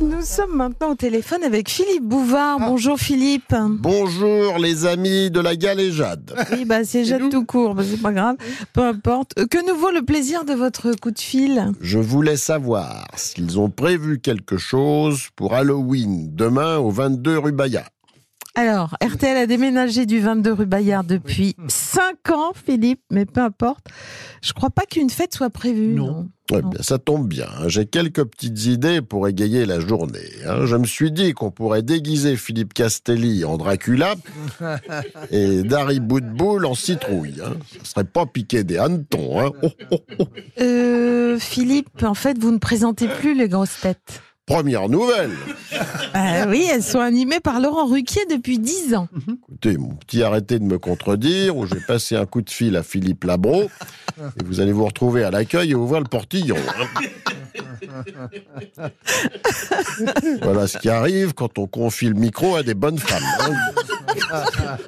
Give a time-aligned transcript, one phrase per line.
[0.00, 2.58] Nous sommes maintenant au téléphone avec Philippe Bouvard.
[2.58, 3.54] Bonjour Philippe.
[3.68, 6.34] Bonjour les amis de la galéjade.
[6.52, 8.36] Oui, bah c'est jette tout court, bah, c'est pas grave.
[8.72, 9.32] Peu importe.
[9.38, 11.72] Euh, Que nous vaut le plaisir de votre coup de fil?
[11.80, 17.90] Je voulais savoir s'ils ont prévu quelque chose pour Halloween demain au 22 rue Bayard.
[18.60, 23.86] Alors, RTL a déménagé du 22 rue Bayard depuis 5 ans, Philippe, mais peu importe.
[24.42, 25.94] Je crois pas qu'une fête soit prévue.
[25.94, 26.28] Non.
[26.52, 27.46] Ouais, bien, ça tombe bien.
[27.58, 27.68] hein.
[27.68, 30.18] J'ai quelques petites idées pour égayer la journée.
[30.46, 30.66] hein.
[30.66, 34.14] Je me suis dit qu'on pourrait déguiser Philippe Castelli en Dracula
[35.30, 37.40] et Dari Boudboul en citrouille.
[37.42, 37.54] Hein.
[37.82, 39.40] Ça serait pas piqué des hannetons.
[39.40, 39.52] Hein.
[39.62, 40.24] Oh, oh, oh.
[40.60, 44.20] Euh, Philippe, en fait, vous ne présentez plus les grosses têtes.
[44.50, 45.30] Première nouvelle.
[46.12, 49.06] Ah oui, elles sont animées par Laurent Ruquier depuis 10 ans.
[49.48, 52.82] Écoutez, mon petit, arrêtez de me contredire, ou j'ai passé un coup de fil à
[52.82, 53.62] Philippe Labro,
[54.18, 56.56] et vous allez vous retrouver à l'accueil et ouvrir le portillon.
[58.76, 58.88] hein.
[60.42, 63.22] voilà ce qui arrive quand on confie le micro à des bonnes femmes.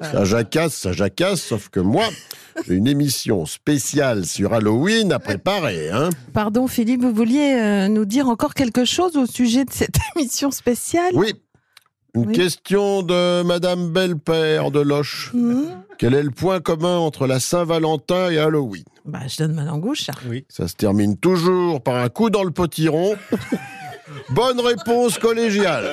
[0.01, 2.05] Ça jacasse, ça jacasse, sauf que moi,
[2.67, 5.91] j'ai une émission spéciale sur Halloween à préparer.
[5.91, 6.11] Hein.
[6.33, 10.51] Pardon Philippe, vous vouliez euh, nous dire encore quelque chose au sujet de cette émission
[10.51, 11.13] spéciale?
[11.15, 11.33] Oui,
[12.15, 12.35] une Oui.
[12.35, 15.31] question de Madame Belpère de Loche.
[15.33, 15.65] Hmm?
[15.99, 18.85] Quel est le point commun entre la Saint-Valentin et Halloween?
[19.05, 20.05] Bah, je donne ma langue gauche.
[20.49, 23.15] Ça se termine toujours par un coup dans le potiron.
[24.31, 25.93] Bonne réponse collégiale.